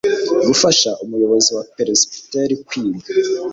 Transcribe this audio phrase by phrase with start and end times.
[0.47, 3.09] gufasha umuyobozi wa peresibiteri kwiga